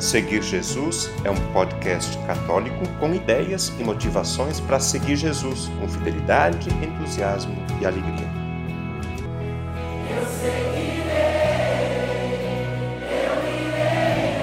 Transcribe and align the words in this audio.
Seguir 0.00 0.42
Jesus 0.42 1.10
é 1.24 1.30
um 1.30 1.52
podcast 1.52 2.16
católico 2.26 2.88
com 2.98 3.14
ideias 3.14 3.68
e 3.78 3.84
motivações 3.84 4.58
para 4.58 4.80
seguir 4.80 5.14
Jesus 5.14 5.68
com 5.78 5.86
fidelidade, 5.86 6.70
entusiasmo 6.82 7.54
e 7.78 7.84
alegria. 7.84 8.26
Eu 10.08 10.24
seguirei, 10.26 11.10
eu 13.12 13.44
irei 13.60 14.40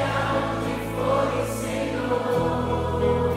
for 0.94 1.26
o 1.34 1.44
Senhor. 1.60 3.34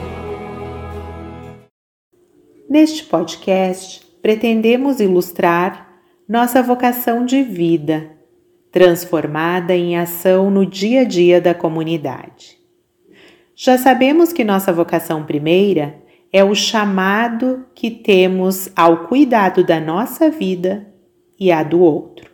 Neste 2.68 3.04
podcast, 3.04 4.06
pretendemos 4.20 5.00
ilustrar 5.00 5.88
nossa 6.28 6.62
vocação 6.62 7.24
de 7.24 7.42
vida 7.42 8.19
transformada 8.70 9.74
em 9.74 9.96
ação 9.96 10.50
no 10.50 10.64
dia 10.64 11.02
a 11.02 11.04
dia 11.04 11.40
da 11.40 11.54
comunidade. 11.54 12.58
Já 13.54 13.76
sabemos 13.76 14.32
que 14.32 14.44
nossa 14.44 14.72
vocação 14.72 15.24
primeira 15.24 16.00
é 16.32 16.44
o 16.44 16.54
chamado 16.54 17.66
que 17.74 17.90
temos 17.90 18.70
ao 18.76 19.08
cuidado 19.08 19.64
da 19.64 19.80
nossa 19.80 20.30
vida 20.30 20.86
e 21.38 21.50
a 21.50 21.62
do 21.62 21.80
outro. 21.80 22.30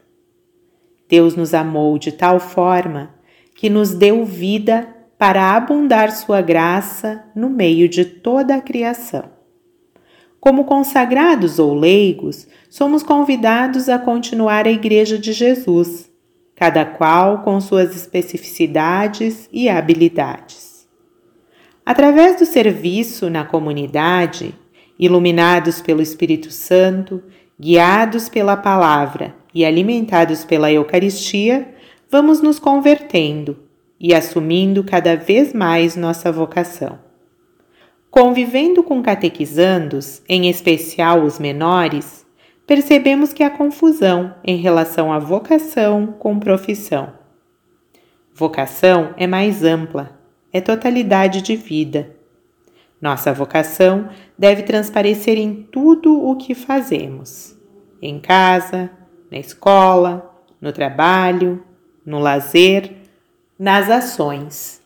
Deus 1.09 1.35
nos 1.35 1.55
amou 1.55 1.99
de 1.99 2.13
tal 2.13 2.39
forma 2.39 3.15
que 3.55 3.71
nos 3.71 3.95
deu 3.95 4.25
vida 4.25 4.89
para 5.19 5.57
abundar 5.57 6.11
sua 6.13 6.43
graça 6.43 7.25
no 7.35 7.49
meio 7.49 7.89
de 7.89 8.05
toda 8.05 8.55
a 8.55 8.61
criação. 8.61 9.25
Como 10.39 10.65
consagrados 10.65 11.59
ou 11.59 11.75
leigos, 11.75 12.47
somos 12.69 13.03
convidados 13.03 13.89
a 13.89 13.99
continuar 13.99 14.67
a 14.67 14.71
Igreja 14.71 15.19
de 15.19 15.33
Jesus, 15.33 16.11
cada 16.57 16.85
qual 16.87 17.43
com 17.43 17.61
suas 17.61 17.95
especificidades 17.95 19.49
e 19.53 19.69
habilidades. 19.69 20.89
Através 21.85 22.37
do 22.37 22.47
serviço 22.47 23.31
na 23.31 23.45
comunidade, 23.45 24.55
iluminados 24.99 25.81
pelo 25.81 26.03
Espírito 26.03 26.51
Santo, 26.51 27.23
guiados 27.61 28.29
pela 28.29 28.57
palavra 28.57 29.35
e 29.55 29.65
alimentados 29.65 30.45
pela 30.45 30.73
Eucaristia, 30.73 31.75
vamos 32.11 32.41
nos 32.41 32.59
convertendo 32.59 33.59
e 34.01 34.15
assumindo 34.15 34.83
cada 34.83 35.15
vez 35.15 35.53
mais 35.53 35.95
nossa 35.95 36.33
vocação. 36.33 36.99
Convivendo 38.11 38.83
com 38.83 39.03
catequizandos, 39.03 40.23
em 40.29 40.49
especial 40.49 41.23
os 41.23 41.39
menores, 41.39 42.26
percebemos 42.67 43.33
que 43.33 43.43
há 43.43 43.51
confusão 43.51 44.35
em 44.45 44.57
relação 44.57 45.13
à 45.13 45.19
vocação 45.19 46.09
com 46.19 46.39
profissão. 46.39 47.13
Vocação 48.35 49.15
é 49.17 49.27
mais 49.27 49.63
ampla, 49.63 50.19
é 50.53 50.61
totalidade 50.61 51.41
de 51.41 51.55
vida. 51.57 52.15
Nossa 53.01 53.33
vocação 53.33 54.09
deve 54.39 54.63
transparecer 54.63 55.39
em 55.39 55.63
tudo 55.63 56.27
o 56.27 56.37
que 56.37 56.55
fazemos: 56.55 57.57
em 58.03 58.19
casa, 58.19 58.91
na 59.31 59.39
escola, 59.39 60.35
no 60.61 60.73
trabalho, 60.73 61.63
no 62.05 62.19
lazer, 62.19 62.93
nas 63.59 63.89
ações. 63.89 64.83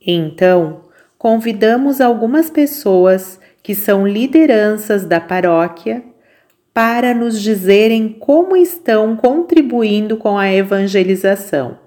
Então, 0.00 0.82
convidamos 1.18 2.00
algumas 2.00 2.48
pessoas 2.48 3.40
que 3.62 3.74
são 3.74 4.06
lideranças 4.06 5.04
da 5.04 5.20
paróquia 5.20 6.04
para 6.76 7.14
nos 7.14 7.40
dizerem 7.40 8.06
como 8.06 8.54
estão 8.54 9.16
contribuindo 9.16 10.18
com 10.18 10.36
a 10.36 10.52
evangelização, 10.52 11.78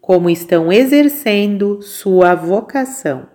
como 0.00 0.30
estão 0.30 0.72
exercendo 0.72 1.82
sua 1.82 2.36
vocação. 2.36 3.26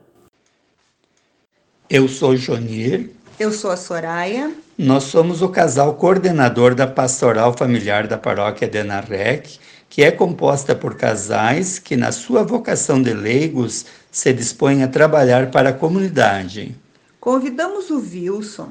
Eu 1.89 2.07
sou 2.07 2.38
Jonir. 2.38 3.09
Eu 3.38 3.51
sou 3.51 3.71
a 3.71 3.75
Soraya. 3.75 4.53
Nós 4.77 5.03
somos 5.03 5.41
o 5.41 5.50
casal 5.50 5.95
coordenador 5.95 6.73
da 6.73 6.88
Pastoral 6.88 7.51
Familiar 7.51 8.07
da 8.07 8.17
Paróquia 8.17 8.66
de 8.66 8.77
Enarrec, 8.77 9.59
que 9.89 10.01
é 10.01 10.12
composta 10.12 10.73
por 10.73 10.95
casais 10.95 11.77
que, 11.77 11.97
na 11.97 12.13
sua 12.13 12.41
vocação 12.41 13.01
de 13.01 13.13
leigos, 13.13 13.85
se 14.09 14.31
dispõem 14.31 14.81
a 14.81 14.88
trabalhar 14.88 15.51
para 15.51 15.72
a 15.72 15.73
comunidade. 15.73 16.73
Convidamos 17.19 17.89
o 17.89 17.97
Wilson, 17.97 18.69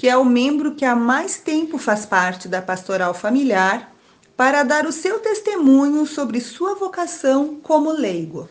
que 0.00 0.08
é 0.08 0.16
o 0.16 0.24
membro 0.24 0.74
que 0.74 0.86
há 0.86 0.96
mais 0.96 1.36
tempo 1.36 1.76
faz 1.76 2.06
parte 2.06 2.48
da 2.48 2.62
pastoral 2.62 3.12
familiar, 3.12 3.94
para 4.34 4.62
dar 4.62 4.86
o 4.86 4.92
seu 4.92 5.18
testemunho 5.18 6.06
sobre 6.06 6.40
sua 6.40 6.74
vocação 6.74 7.60
como 7.62 7.92
leigo. 7.92 8.48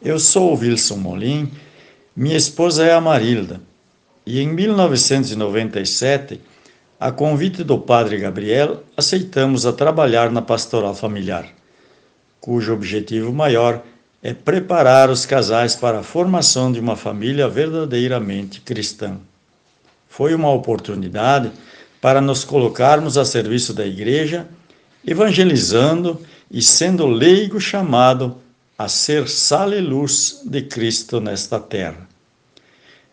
Eu 0.00 0.20
sou 0.20 0.54
o 0.54 0.56
Wilson 0.56 0.98
Molim, 0.98 1.50
minha 2.14 2.36
esposa 2.36 2.84
é 2.84 2.92
a 2.92 3.00
Marilda, 3.00 3.60
e 4.24 4.38
em 4.40 4.46
1997, 4.46 6.40
a 7.00 7.10
convite 7.10 7.64
do 7.64 7.76
padre 7.76 8.18
Gabriel, 8.18 8.84
aceitamos 8.96 9.66
a 9.66 9.72
trabalhar 9.72 10.30
na 10.30 10.40
pastoral 10.40 10.94
familiar, 10.94 11.48
cujo 12.40 12.72
objetivo 12.72 13.32
maior 13.32 13.82
é 14.22 14.32
preparar 14.32 15.10
os 15.10 15.26
casais 15.26 15.74
para 15.74 15.98
a 15.98 16.04
formação 16.04 16.70
de 16.70 16.78
uma 16.78 16.94
família 16.94 17.48
verdadeiramente 17.48 18.60
cristã 18.60 19.18
foi 20.16 20.32
uma 20.32 20.52
oportunidade 20.52 21.50
para 22.00 22.20
nos 22.20 22.44
colocarmos 22.44 23.18
a 23.18 23.24
serviço 23.24 23.74
da 23.74 23.84
Igreja, 23.84 24.46
evangelizando 25.04 26.20
e 26.48 26.62
sendo 26.62 27.04
leigo 27.04 27.60
chamado 27.60 28.36
a 28.78 28.86
ser 28.86 29.28
sal 29.28 29.72
e 29.72 29.80
luz 29.80 30.40
de 30.44 30.62
Cristo 30.62 31.20
nesta 31.20 31.58
terra. 31.58 32.08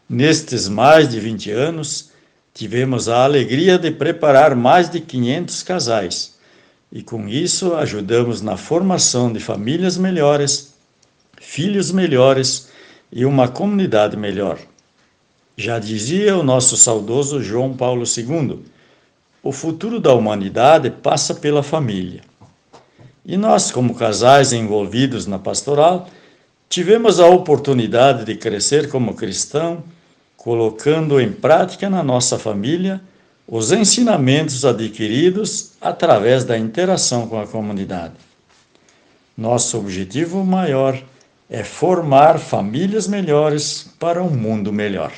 Nestes 0.07 0.67
mais 0.67 1.09
de 1.09 1.19
20 1.19 1.49
anos, 1.49 2.11
tivemos 2.53 3.09
a 3.09 3.23
alegria 3.23 3.79
de 3.79 3.89
preparar 3.89 4.55
mais 4.55 4.87
de 4.87 5.01
500 5.01 5.63
casais 5.63 6.35
e, 6.91 7.01
com 7.01 7.27
isso, 7.27 7.73
ajudamos 7.73 8.43
na 8.43 8.57
formação 8.57 9.33
de 9.33 9.39
famílias 9.39 9.97
melhores, 9.97 10.75
filhos 11.41 11.91
melhores 11.91 12.69
e 13.11 13.25
uma 13.25 13.47
comunidade 13.47 14.15
melhor. 14.15 14.59
Já 15.57 15.79
dizia 15.79 16.37
o 16.37 16.43
nosso 16.43 16.77
saudoso 16.77 17.41
João 17.41 17.73
Paulo 17.73 18.03
II: 18.05 18.59
o 19.43 19.51
futuro 19.51 19.99
da 19.99 20.13
humanidade 20.13 20.89
passa 20.89 21.35
pela 21.35 21.61
família. 21.61 22.21
E 23.25 23.37
nós, 23.37 23.69
como 23.69 23.95
casais 23.95 24.53
envolvidos 24.53 25.27
na 25.27 25.37
pastoral, 25.37 26.07
tivemos 26.69 27.19
a 27.19 27.27
oportunidade 27.27 28.25
de 28.25 28.35
crescer 28.35 28.89
como 28.89 29.13
cristão, 29.13 29.83
colocando 30.37 31.19
em 31.19 31.31
prática 31.31 31.89
na 31.89 32.01
nossa 32.01 32.39
família 32.39 33.01
os 33.47 33.71
ensinamentos 33.71 34.63
adquiridos 34.63 35.73
através 35.81 36.45
da 36.45 36.57
interação 36.57 37.27
com 37.27 37.39
a 37.39 37.45
comunidade. 37.45 38.13
Nosso 39.37 39.77
objetivo 39.77 40.43
maior 40.45 40.97
é 41.49 41.63
formar 41.63 42.39
famílias 42.39 43.07
melhores 43.07 43.89
para 43.99 44.23
um 44.23 44.29
mundo 44.29 44.71
melhor. 44.71 45.11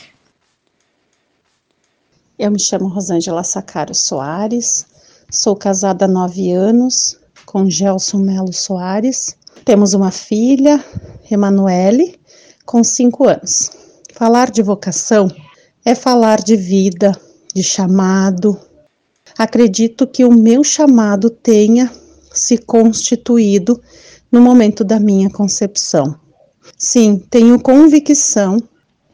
Eu 2.37 2.49
me 2.49 2.59
chamo 2.59 2.87
Rosângela 2.87 3.43
Sacaro 3.43 3.93
Soares, 3.93 4.87
sou 5.29 5.55
casada 5.55 6.05
há 6.05 6.07
nove 6.07 6.51
anos 6.51 7.19
com 7.45 7.69
Gelson 7.69 8.17
Melo 8.17 8.51
Soares. 8.51 9.37
Temos 9.63 9.93
uma 9.93 10.09
filha, 10.09 10.83
Emanuele, 11.29 12.19
com 12.65 12.83
cinco 12.83 13.27
anos. 13.27 13.69
Falar 14.15 14.49
de 14.49 14.63
vocação 14.63 15.29
é 15.85 15.93
falar 15.93 16.41
de 16.41 16.55
vida, 16.55 17.15
de 17.53 17.61
chamado. 17.61 18.59
Acredito 19.37 20.07
que 20.07 20.25
o 20.25 20.33
meu 20.33 20.63
chamado 20.63 21.29
tenha 21.29 21.91
se 22.33 22.57
constituído 22.57 23.79
no 24.31 24.41
momento 24.41 24.83
da 24.83 24.99
minha 24.99 25.29
concepção. 25.29 26.15
Sim, 26.75 27.23
tenho 27.29 27.59
convicção 27.59 28.57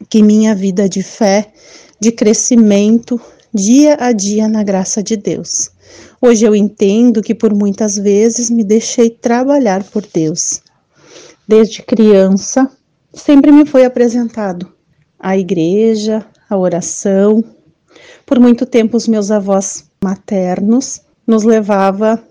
que 0.10 0.24
minha 0.24 0.56
vida 0.56 0.88
de 0.88 1.04
fé 1.04 1.52
de 2.00 2.12
crescimento 2.12 3.20
dia 3.54 3.98
a 4.00 4.12
dia 4.12 4.48
na 4.48 4.64
graça 4.64 5.02
de 5.02 5.18
Deus. 5.18 5.72
Hoje 6.22 6.46
eu 6.46 6.56
entendo 6.56 7.22
que 7.22 7.34
por 7.34 7.54
muitas 7.54 7.98
vezes 7.98 8.50
me 8.50 8.64
deixei 8.64 9.10
trabalhar 9.10 9.84
por 9.84 10.06
Deus. 10.06 10.62
Desde 11.48 11.82
criança, 11.82 12.70
sempre 13.14 13.52
me 13.52 13.66
foi 13.66 13.86
apresentado 13.86 14.72
a 15.20 15.38
igreja, 15.38 16.26
a 16.50 16.58
oração. 16.58 17.44
Por 18.26 18.40
muito 18.40 18.66
tempo, 18.66 18.96
os 18.96 19.08
meus 19.08 19.32
avós 19.32 19.86
maternos 20.04 21.02
nos 21.26 21.44
levava 21.44 22.24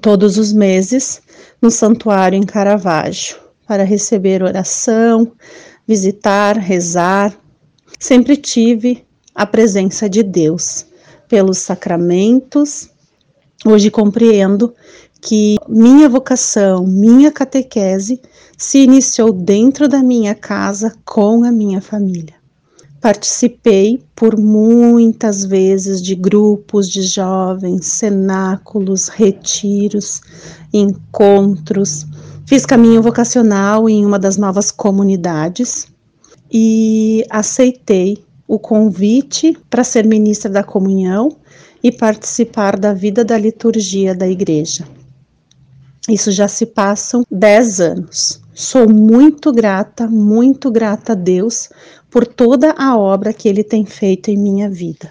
todos 0.00 0.38
os 0.38 0.52
meses 0.52 1.22
no 1.62 1.70
santuário 1.70 2.36
em 2.36 2.44
Caravaggio 2.44 3.36
para 3.66 3.84
receber 3.84 4.42
oração, 4.42 5.32
visitar, 5.86 6.58
rezar. 6.58 7.34
Sempre 7.98 8.36
tive 8.36 9.04
a 9.34 9.44
presença 9.44 10.08
de 10.08 10.22
Deus 10.22 10.86
pelos 11.28 11.58
sacramentos. 11.58 12.88
Hoje 13.64 13.90
compreendo 13.90 14.74
que 15.20 15.56
minha 15.68 16.08
vocação, 16.08 16.86
minha 16.86 17.32
catequese 17.32 18.20
se 18.56 18.78
iniciou 18.78 19.32
dentro 19.32 19.88
da 19.88 20.02
minha 20.02 20.34
casa 20.34 20.94
com 21.04 21.44
a 21.44 21.50
minha 21.50 21.80
família. 21.80 22.34
Participei 23.00 24.02
por 24.14 24.38
muitas 24.38 25.44
vezes 25.44 26.00
de 26.00 26.14
grupos 26.14 26.88
de 26.88 27.02
jovens, 27.02 27.86
cenáculos, 27.86 29.08
retiros, 29.08 30.22
encontros. 30.72 32.06
Fiz 32.46 32.64
caminho 32.64 33.02
vocacional 33.02 33.88
em 33.88 34.06
uma 34.06 34.18
das 34.18 34.36
novas 34.36 34.70
comunidades 34.70 35.88
e 36.50 37.24
aceitei 37.28 38.24
o 38.46 38.58
convite 38.58 39.56
para 39.70 39.84
ser 39.84 40.06
ministra 40.06 40.50
da 40.50 40.62
comunhão 40.62 41.36
e 41.82 41.90
participar 41.90 42.78
da 42.78 42.92
vida 42.92 43.24
da 43.24 43.36
liturgia 43.36 44.14
da 44.14 44.28
igreja. 44.28 44.86
Isso 46.08 46.30
já 46.30 46.48
se 46.48 46.66
passam 46.66 47.24
dez 47.30 47.80
anos. 47.80 48.40
Sou 48.54 48.88
muito 48.88 49.52
grata, 49.52 50.06
muito 50.06 50.70
grata 50.70 51.12
a 51.12 51.16
Deus 51.16 51.70
por 52.10 52.26
toda 52.26 52.72
a 52.72 52.96
obra 52.96 53.32
que 53.32 53.48
Ele 53.48 53.64
tem 53.64 53.84
feito 53.84 54.30
em 54.30 54.36
minha 54.36 54.68
vida. 54.68 55.10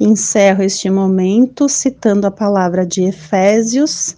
Encerro 0.00 0.62
este 0.62 0.90
momento 0.90 1.68
citando 1.68 2.26
a 2.26 2.30
palavra 2.30 2.84
de 2.86 3.02
Efésios, 3.02 4.16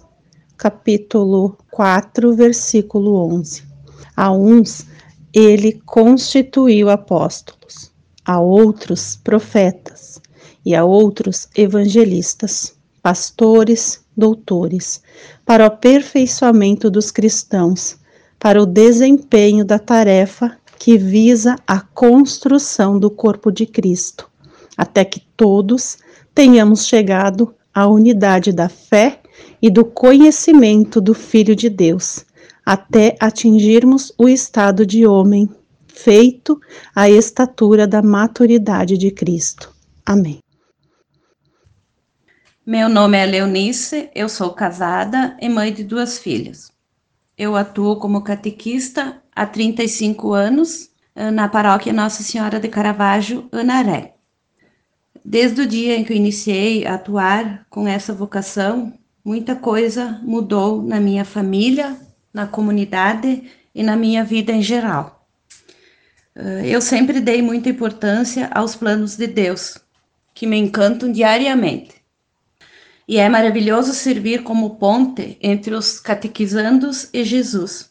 capítulo 0.57 1.57
4, 1.71 2.33
versículo 2.33 3.15
11. 3.33 3.63
A 4.15 4.31
uns 4.31 4.85
ele 5.31 5.79
constituiu 5.85 6.89
apóstolos, 6.89 7.91
a 8.27 8.39
outros 8.39 9.17
profetas 9.23 10.21
e 10.63 10.75
a 10.75 10.85
outros 10.85 11.47
evangelistas, 11.57 12.75
pastores, 13.01 14.05
doutores, 14.15 15.01
para 15.43 15.63
o 15.63 15.67
aperfeiçoamento 15.67 16.91
dos 16.91 17.09
cristãos 17.09 17.97
para 18.39 18.61
o 18.61 18.65
desempenho 18.65 19.65
da 19.65 19.79
tarefa 19.79 20.57
que 20.79 20.97
visa 20.97 21.55
a 21.65 21.79
construção 21.79 22.99
do 22.99 23.09
corpo 23.09 23.51
de 23.51 23.65
Cristo, 23.65 24.29
até 24.75 25.03
que 25.03 25.21
todos 25.35 25.97
tenhamos 26.35 26.85
chegado 26.85 27.53
à 27.73 27.87
unidade 27.87 28.51
da 28.51 28.69
fé 28.69 29.19
e 29.61 29.69
do 29.69 29.83
conhecimento 29.83 31.01
do 31.01 31.13
Filho 31.13 31.55
de 31.55 31.69
Deus, 31.69 32.25
até 32.63 33.15
atingirmos 33.19 34.13
o 34.17 34.29
estado 34.29 34.85
de 34.85 35.05
homem, 35.05 35.49
feito 35.97 36.59
à 36.95 37.09
estatura 37.09 37.87
da 37.87 38.01
maturidade 38.01 38.97
de 38.97 39.11
Cristo. 39.11 39.73
Amém. 40.05 40.39
Meu 42.65 42.89
nome 42.89 43.17
é 43.17 43.25
Leonice, 43.25 44.09
eu 44.13 44.27
sou 44.27 44.51
casada 44.51 45.37
e 45.41 45.49
mãe 45.49 45.73
de 45.73 45.83
duas 45.83 46.19
filhas. 46.19 46.71
Eu 47.37 47.55
atuo 47.55 47.97
como 47.97 48.21
catequista 48.21 49.21
há 49.35 49.45
35 49.45 50.33
anos 50.33 50.89
eh, 51.15 51.31
na 51.31 51.47
paróquia 51.47 51.93
Nossa 51.93 52.23
Senhora 52.23 52.59
de 52.59 52.67
Caravaggio, 52.67 53.47
Anaré. 53.51 54.15
Desde 55.23 55.61
o 55.61 55.67
dia 55.67 55.95
em 55.95 56.03
que 56.03 56.13
eu 56.13 56.17
iniciei 56.17 56.85
a 56.85 56.95
atuar 56.95 57.65
com 57.69 57.87
essa 57.87 58.13
vocação, 58.13 58.93
muita 59.23 59.55
coisa 59.55 60.19
mudou 60.23 60.81
na 60.81 60.99
minha 60.99 61.25
família, 61.25 61.97
na 62.33 62.47
comunidade 62.47 63.43
e 63.73 63.83
na 63.83 63.95
minha 63.95 64.23
vida 64.23 64.51
em 64.51 64.61
geral. 64.61 65.16
Eh, 66.37 66.67
eu 66.67 66.79
sempre 66.79 67.19
dei 67.19 67.41
muita 67.41 67.69
importância 67.69 68.47
aos 68.53 68.75
planos 68.75 69.17
de 69.17 69.25
Deus, 69.25 69.77
que 70.33 70.45
me 70.45 70.55
encantam 70.57 71.11
diariamente 71.11 71.97
e 73.07 73.17
é 73.17 73.29
maravilhoso 73.29 73.93
servir 73.93 74.43
como 74.43 74.75
ponte 74.75 75.37
entre 75.41 75.73
os 75.73 75.99
catequizandos 75.99 77.09
e 77.13 77.23
Jesus, 77.23 77.89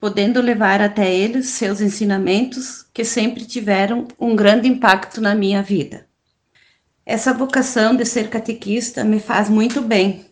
podendo 0.00 0.40
levar 0.40 0.80
até 0.80 1.14
eles 1.14 1.48
seus 1.48 1.80
ensinamentos 1.80 2.86
que 2.94 3.04
sempre 3.04 3.44
tiveram 3.44 4.08
um 4.18 4.34
grande 4.34 4.66
impacto 4.66 5.20
na 5.20 5.34
minha 5.34 5.62
vida. 5.62 6.06
Essa 7.04 7.34
vocação 7.34 7.94
de 7.94 8.06
ser 8.06 8.30
catequista 8.30 9.04
me 9.04 9.20
faz 9.20 9.50
muito 9.50 9.82
bem 9.82 10.24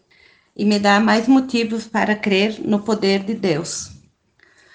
e 0.56 0.64
me 0.64 0.78
dá 0.78 0.98
mais 0.98 1.28
motivos 1.28 1.86
para 1.86 2.16
crer 2.16 2.58
no 2.64 2.80
poder 2.80 3.22
de 3.22 3.34
Deus. 3.34 3.90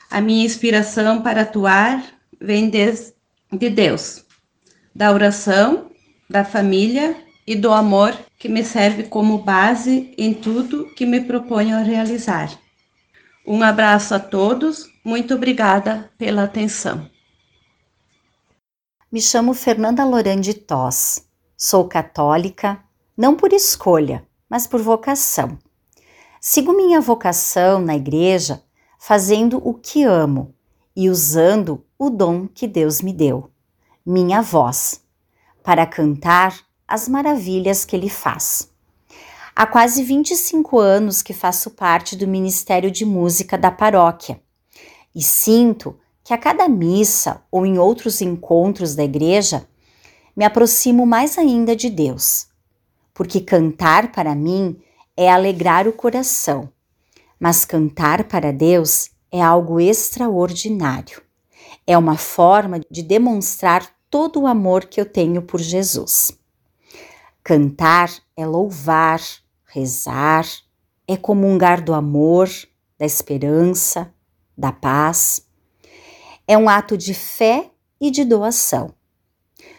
A 0.10 0.22
minha 0.22 0.46
inspiração 0.46 1.22
para 1.22 1.42
atuar 1.42 2.15
vem 2.40 2.70
de 2.70 3.70
Deus, 3.70 4.26
da 4.94 5.12
oração, 5.12 5.92
da 6.30 6.44
família 6.44 7.16
e 7.46 7.56
do 7.56 7.72
amor 7.72 8.18
que 8.40 8.50
me 8.50 8.64
serve 8.64 9.04
como 9.04 9.38
base 9.38 10.14
em 10.18 10.34
tudo 10.34 10.94
que 10.96 11.06
me 11.06 11.22
proponho 11.22 11.76
a 11.76 11.82
realizar. 11.82 12.60
Um 13.48 13.62
abraço 13.62 14.16
a 14.16 14.20
todos, 14.20 14.90
muito 15.04 15.36
obrigada 15.36 16.12
pela 16.18 16.44
atenção. 16.44 17.10
Me 19.12 19.22
chamo 19.22 19.54
Fernanda 19.54 20.04
Lorande 20.04 20.54
Toss. 20.54 21.24
Sou 21.56 21.88
católica, 21.88 22.84
não 23.16 23.36
por 23.36 23.54
escolha, 23.54 24.28
mas 24.50 24.66
por 24.66 24.82
vocação. 24.82 25.58
Sigo 26.42 26.74
minha 26.74 27.00
vocação 27.00 27.80
na 27.80 27.96
igreja 27.96 28.62
fazendo 29.00 29.62
o 29.64 29.76
que 29.76 30.04
amo 30.04 30.54
e 30.96 31.10
usando 31.10 31.85
o 31.98 32.10
dom 32.10 32.48
que 32.48 32.68
Deus 32.68 33.02
me 33.02 33.14
deu, 33.14 33.50
minha 34.06 34.42
voz, 34.42 35.02
para 35.64 35.86
cantar 35.86 36.60
as 36.88 37.08
maravilhas 37.08 37.86
que 37.86 37.96
ele 37.96 38.10
faz. 38.10 38.70
Há 39.56 39.66
quase 39.66 40.04
25 40.04 40.78
anos 40.78 41.22
que 41.22 41.34
faço 41.34 41.72
parte 41.72 42.16
do 42.16 42.28
Ministério 42.28 42.92
de 42.92 43.06
Música 43.06 43.58
da 43.58 43.72
paróquia 43.72 44.42
e 45.16 45.24
sinto 45.24 45.98
que 46.22 46.34
a 46.34 46.38
cada 46.38 46.68
missa 46.68 47.42
ou 47.50 47.66
em 47.66 47.80
outros 47.80 48.22
encontros 48.22 48.96
da 48.96 49.04
igreja 49.04 49.66
me 50.36 50.44
aproximo 50.44 51.06
mais 51.06 51.38
ainda 51.38 51.74
de 51.74 51.90
Deus, 51.90 52.48
porque 53.14 53.40
cantar 53.40 54.12
para 54.12 54.36
mim 54.36 54.78
é 55.16 55.32
alegrar 55.32 55.88
o 55.88 55.94
coração, 55.94 56.70
mas 57.40 57.64
cantar 57.64 58.26
para 58.26 58.52
Deus 58.52 59.12
é 59.32 59.42
algo 59.42 59.80
extraordinário. 59.80 61.25
É 61.88 61.98
uma 61.98 62.18
forma 62.18 62.80
de 62.90 63.04
demonstrar 63.04 63.88
todo 64.10 64.42
o 64.42 64.48
amor 64.48 64.86
que 64.86 65.00
eu 65.00 65.06
tenho 65.06 65.42
por 65.42 65.60
Jesus. 65.60 66.32
Cantar 67.44 68.10
é 68.36 68.46
louvar, 68.46 69.22
rezar, 69.66 70.46
é 71.08 71.16
comungar 71.16 71.84
do 71.84 71.94
amor, 71.94 72.50
da 72.98 73.06
esperança, 73.06 74.12
da 74.58 74.72
paz. 74.72 75.46
É 76.48 76.58
um 76.58 76.68
ato 76.68 76.98
de 76.98 77.14
fé 77.14 77.70
e 78.00 78.10
de 78.10 78.24
doação. 78.24 78.94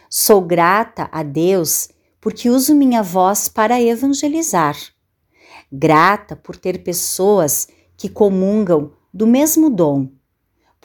Sou 0.09 0.41
grata 0.41 1.09
a 1.11 1.23
Deus 1.23 1.89
porque 2.21 2.49
uso 2.49 2.75
minha 2.75 3.03
voz 3.03 3.49
para 3.49 3.81
evangelizar. 3.81 4.77
Grata 5.71 6.35
por 6.35 6.55
ter 6.55 6.83
pessoas 6.83 7.67
que 7.97 8.07
comungam 8.07 8.93
do 9.13 9.27
mesmo 9.27 9.69
dom, 9.69 10.09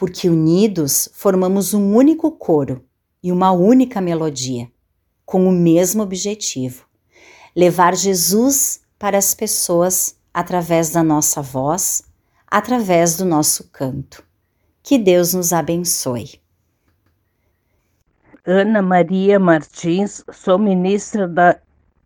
porque 0.03 0.29
unidos 0.29 1.09
formamos 1.13 1.73
um 1.75 1.95
único 1.95 2.33
coro 2.33 2.85
e 3.23 3.31
uma 3.31 3.53
única 3.53 4.01
melodia 4.01 4.69
com 5.25 5.47
o 5.47 5.53
mesmo 5.53 6.03
objetivo: 6.03 6.85
levar 7.55 7.95
Jesus 7.95 8.81
para 8.99 9.17
as 9.17 9.33
pessoas 9.33 10.19
através 10.35 10.91
da 10.91 11.05
nossa 11.05 11.41
voz, 11.41 12.03
através 12.49 13.17
do 13.17 13.25
nosso 13.25 13.71
canto. 13.71 14.25
Que 14.83 14.99
Deus 14.99 15.35
nos 15.35 15.53
abençoe. 15.53 16.31
Ana 18.45 18.83
Maria 18.83 19.39
Martins, 19.39 20.25
sou 20.33 20.59
ministra 20.59 21.29
da 21.29 21.61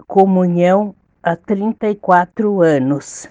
Comunhão 0.06 0.94
há 1.22 1.34
34 1.34 2.60
anos. 2.60 3.26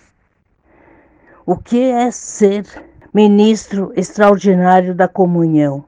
O 1.45 1.55
que 1.55 1.83
é 1.83 2.09
ser 2.09 2.65
ministro 3.15 3.93
extraordinário 3.95 4.93
da 4.93 5.07
comunhão? 5.07 5.85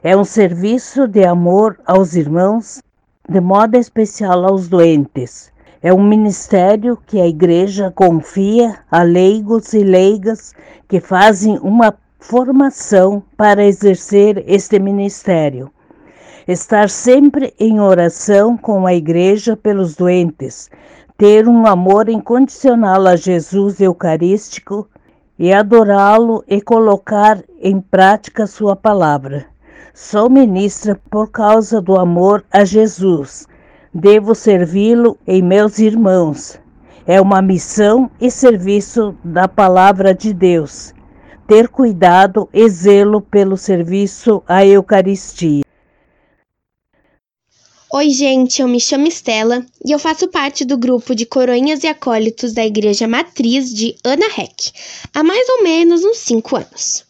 É 0.00 0.16
um 0.16 0.22
serviço 0.22 1.08
de 1.08 1.24
amor 1.24 1.76
aos 1.84 2.14
irmãos 2.14 2.80
de 3.28 3.40
modo 3.40 3.76
especial 3.76 4.46
aos 4.46 4.68
doentes. 4.68 5.52
É 5.82 5.92
um 5.92 6.00
ministério 6.00 6.96
que 7.04 7.20
a 7.20 7.26
Igreja 7.26 7.90
confia 7.90 8.78
a 8.88 9.02
leigos 9.02 9.72
e 9.72 9.82
leigas 9.82 10.54
que 10.86 11.00
fazem 11.00 11.58
uma 11.58 11.92
formação 12.20 13.24
para 13.36 13.64
exercer 13.64 14.44
este 14.46 14.78
ministério. 14.78 15.72
Estar 16.46 16.88
sempre 16.88 17.52
em 17.58 17.80
oração 17.80 18.56
com 18.56 18.86
a 18.86 18.94
Igreja 18.94 19.56
pelos 19.56 19.96
doentes, 19.96 20.70
ter 21.16 21.48
um 21.48 21.66
amor 21.66 22.08
incondicional 22.08 23.04
a 23.08 23.16
Jesus 23.16 23.80
Eucarístico 23.80 24.88
e 25.38 25.52
adorá-lo 25.52 26.42
e 26.48 26.60
colocar 26.60 27.42
em 27.60 27.80
prática 27.80 28.46
Sua 28.46 28.74
palavra. 28.74 29.46
Sou 29.94 30.28
ministra 30.28 31.00
por 31.10 31.30
causa 31.30 31.80
do 31.80 31.96
amor 31.96 32.44
a 32.52 32.64
Jesus. 32.64 33.46
Devo 33.92 34.34
servi-lo 34.34 35.16
em 35.26 35.42
meus 35.42 35.78
irmãos. 35.78 36.58
É 37.06 37.20
uma 37.20 37.40
missão 37.40 38.10
e 38.20 38.30
serviço 38.30 39.14
da 39.24 39.48
palavra 39.48 40.14
de 40.14 40.32
Deus. 40.32 40.92
Ter 41.46 41.68
cuidado 41.68 42.48
e 42.52 42.68
zelo 42.68 43.20
pelo 43.20 43.56
serviço 43.56 44.42
à 44.46 44.66
Eucaristia. 44.66 45.64
Oi, 47.90 48.10
gente, 48.10 48.60
eu 48.60 48.68
me 48.68 48.78
chamo 48.78 49.06
Estela 49.06 49.64
e 49.82 49.92
eu 49.92 49.98
faço 49.98 50.28
parte 50.28 50.62
do 50.62 50.76
grupo 50.76 51.14
de 51.14 51.24
coroinhas 51.24 51.82
e 51.82 51.86
acólitos 51.86 52.52
da 52.52 52.62
Igreja 52.62 53.08
Matriz 53.08 53.72
de 53.72 53.96
Ana 54.04 54.28
Rec, 54.28 54.72
há 55.14 55.24
mais 55.24 55.48
ou 55.48 55.62
menos 55.62 56.04
uns 56.04 56.18
5 56.18 56.56
anos. 56.56 57.06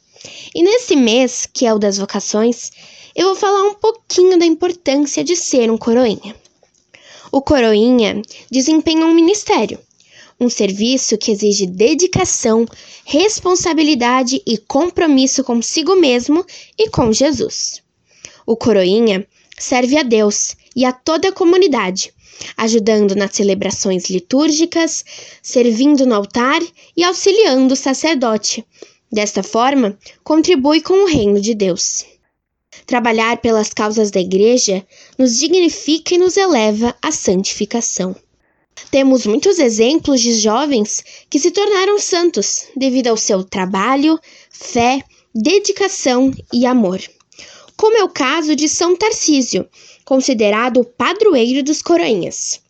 E 0.55 0.63
nesse 0.63 0.95
mês, 0.95 1.49
que 1.53 1.67
é 1.67 1.75
o 1.75 1.81
das 1.81 1.99
vocações, 1.99 2.71
eu 3.13 3.27
vou 3.27 3.35
falar 3.35 3.65
um 3.65 3.75
pouquinho 3.75 4.39
da 4.39 4.47
importância 4.47 5.25
de 5.25 5.35
ser 5.35 5.69
um 5.69 5.77
coroinha. 5.77 6.37
O 7.33 7.43
coroinha 7.43 8.23
desempenha 8.49 9.05
um 9.05 9.15
ministério, 9.15 9.81
um 10.39 10.49
serviço 10.49 11.19
que 11.19 11.33
exige 11.33 11.67
dedicação, 11.67 12.65
responsabilidade 13.05 14.41
e 14.47 14.57
compromisso 14.57 15.43
consigo 15.43 15.97
mesmo 15.97 16.47
e 16.79 16.89
com 16.89 17.13
Jesus. 17.13 17.83
O 18.47 18.57
coroinha 18.57 19.27
serve 19.59 19.99
a 19.99 20.05
Deus 20.05 20.57
e 20.79 20.85
a 20.85 20.93
toda 20.93 21.31
a 21.31 21.33
comunidade, 21.33 22.15
ajudando 22.57 23.17
nas 23.17 23.35
celebrações 23.35 24.09
litúrgicas, 24.09 25.05
servindo 25.43 26.07
no 26.07 26.15
altar 26.15 26.63
e 26.97 27.03
auxiliando 27.03 27.75
o 27.75 27.77
sacerdote. 27.77 28.65
Desta 29.11 29.43
forma, 29.43 29.99
contribui 30.23 30.81
com 30.81 31.03
o 31.03 31.09
reino 31.09 31.41
de 31.41 31.53
Deus. 31.53 32.05
Trabalhar 32.87 33.39
pelas 33.39 33.71
causas 33.71 34.13
da 34.13 34.21
Igreja 34.21 34.87
nos 35.19 35.37
dignifica 35.37 36.15
e 36.15 36.19
nos 36.19 36.37
eleva 36.37 36.95
à 37.03 37.11
santificação. 37.11 38.15
Temos 38.89 39.27
muitos 39.27 39.59
exemplos 39.59 40.21
de 40.21 40.35
jovens 40.35 41.03
que 41.29 41.41
se 41.41 41.51
tornaram 41.51 41.99
santos 41.99 42.67
devido 42.77 43.09
ao 43.09 43.17
seu 43.17 43.43
trabalho, 43.43 44.17
fé, 44.49 45.03
dedicação 45.35 46.33
e 46.53 46.65
amor. 46.65 47.01
Como 47.79 47.97
é 47.97 48.03
o 48.03 48.09
caso 48.09 48.57
de 48.57 48.69
São 48.69 48.97
Tarcísio, 48.97 49.65
considerado 50.05 50.81
o 50.81 50.85
padroeiro 50.85 51.63
dos 51.63 51.81
coroinhas. 51.81 52.61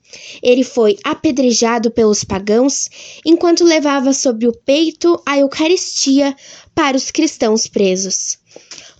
Ele 0.42 0.62
foi 0.62 0.98
apedrejado 1.02 1.90
pelos 1.90 2.24
pagãos 2.24 2.90
enquanto 3.24 3.64
levava 3.64 4.12
sobre 4.12 4.46
o 4.46 4.52
peito 4.52 5.18
a 5.24 5.38
Eucaristia 5.38 6.36
para 6.74 6.94
os 6.94 7.10
cristãos 7.10 7.66
presos. 7.66 8.38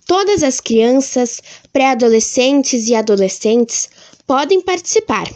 Todas 0.07 0.43
as 0.43 0.61
crianças, 0.61 1.43
pré-adolescentes 1.75 2.89
e 2.89 2.95
adolescentes 2.95 3.91
podem 4.27 4.63
participar. 4.63 5.31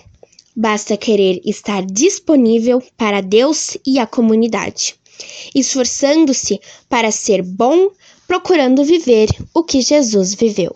Basta 0.56 0.96
querer 0.96 1.42
estar 1.44 1.84
disponível 1.84 2.82
para 2.96 3.20
Deus 3.20 3.76
e 3.86 3.98
a 3.98 4.06
comunidade, 4.06 4.94
esforçando-se 5.54 6.58
para 6.88 7.10
ser 7.10 7.42
bom, 7.42 7.90
procurando 8.32 8.82
viver 8.82 9.28
o 9.52 9.62
que 9.62 9.82
Jesus 9.82 10.34
viveu. 10.34 10.74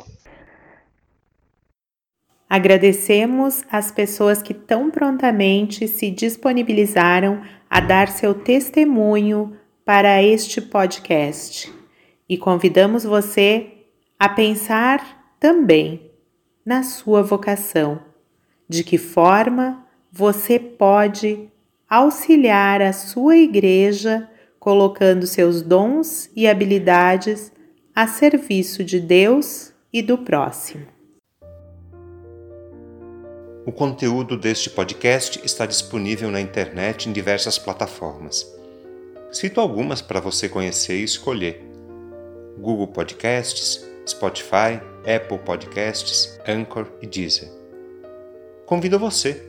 Agradecemos 2.50 3.64
as 3.72 3.90
pessoas 3.90 4.42
que 4.42 4.52
tão 4.52 4.90
prontamente 4.90 5.88
se 5.88 6.10
disponibilizaram 6.10 7.40
a 7.70 7.80
dar 7.80 8.08
seu 8.08 8.34
testemunho 8.34 9.56
para 9.86 10.22
este 10.22 10.60
podcast 10.60 11.72
e 12.28 12.36
convidamos 12.36 13.04
você 13.04 13.86
a 14.18 14.28
pensar 14.28 15.34
também 15.40 16.10
na 16.62 16.82
sua 16.82 17.22
vocação, 17.22 18.02
de 18.68 18.84
que 18.84 18.98
forma 18.98 19.82
você 20.12 20.58
pode 20.58 21.48
auxiliar 21.88 22.82
a 22.82 22.92
sua 22.92 23.34
igreja 23.34 24.28
colocando 24.66 25.28
seus 25.28 25.62
dons 25.62 26.28
e 26.35 26.49
habilidades 26.49 27.52
a 27.94 28.08
serviço 28.08 28.82
de 28.82 28.99
Deus 28.99 29.73
e 29.92 30.02
do 30.02 30.18
próximo. 30.18 30.85
O 33.64 33.70
conteúdo 33.70 34.37
deste 34.37 34.68
podcast 34.68 35.40
está 35.44 35.66
disponível 35.66 36.32
na 36.32 36.40
internet 36.40 37.08
em 37.08 37.12
diversas 37.12 37.61
plataformas. 37.61 38.44
Cito 39.30 39.61
algumas 39.61 40.02
para 40.02 40.18
você 40.18 40.49
conhecer 40.49 40.96
e 40.96 41.04
escolher: 41.04 41.64
Google 42.58 42.88
Podcasts, 42.88 43.87
Spotify, 44.04 44.82
Apple 45.06 45.38
Podcasts, 45.44 46.40
Anchor 46.44 46.88
e 47.00 47.06
Deezer. 47.06 47.49
Convido 48.66 48.99
você 48.99 49.49